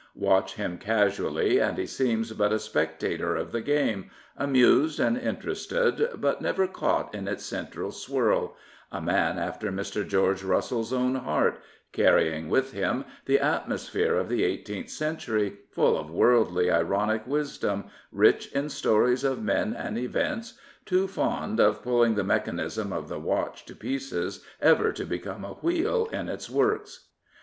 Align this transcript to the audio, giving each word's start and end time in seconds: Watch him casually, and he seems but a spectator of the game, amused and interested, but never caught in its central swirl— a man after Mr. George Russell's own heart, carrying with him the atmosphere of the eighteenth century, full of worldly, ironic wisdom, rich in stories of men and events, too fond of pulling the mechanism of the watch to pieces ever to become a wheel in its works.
Watch 0.15 0.55
him 0.55 0.79
casually, 0.79 1.59
and 1.59 1.77
he 1.77 1.85
seems 1.85 2.31
but 2.33 2.51
a 2.51 2.57
spectator 2.57 3.35
of 3.35 3.51
the 3.51 3.61
game, 3.61 4.09
amused 4.35 4.99
and 4.99 5.15
interested, 5.15 6.09
but 6.15 6.41
never 6.41 6.65
caught 6.65 7.13
in 7.13 7.27
its 7.27 7.45
central 7.45 7.91
swirl— 7.91 8.55
a 8.91 8.99
man 8.99 9.37
after 9.37 9.71
Mr. 9.71 10.03
George 10.07 10.41
Russell's 10.41 10.91
own 10.91 11.13
heart, 11.13 11.61
carrying 11.91 12.49
with 12.49 12.71
him 12.71 13.05
the 13.25 13.37
atmosphere 13.37 14.15
of 14.15 14.27
the 14.27 14.43
eighteenth 14.43 14.89
century, 14.89 15.57
full 15.69 15.95
of 15.95 16.09
worldly, 16.09 16.71
ironic 16.71 17.27
wisdom, 17.27 17.83
rich 18.11 18.51
in 18.53 18.69
stories 18.69 19.23
of 19.23 19.43
men 19.43 19.75
and 19.75 19.99
events, 19.99 20.57
too 20.83 21.07
fond 21.07 21.59
of 21.59 21.83
pulling 21.83 22.15
the 22.15 22.23
mechanism 22.23 22.91
of 22.91 23.07
the 23.07 23.19
watch 23.19 23.67
to 23.67 23.75
pieces 23.75 24.43
ever 24.59 24.91
to 24.91 25.05
become 25.05 25.45
a 25.45 25.49
wheel 25.53 26.07
in 26.11 26.27
its 26.27 26.49
works. 26.49 27.09